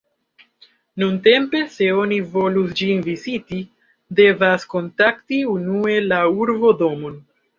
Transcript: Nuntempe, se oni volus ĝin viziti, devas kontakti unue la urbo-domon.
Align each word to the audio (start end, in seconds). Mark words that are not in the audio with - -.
Nuntempe, 1.01 1.59
se 1.73 1.89
oni 2.03 2.17
volus 2.37 2.71
ĝin 2.79 3.03
viziti, 3.09 3.59
devas 4.21 4.67
kontakti 4.75 5.43
unue 5.59 5.99
la 6.09 6.23
urbo-domon. 6.45 7.21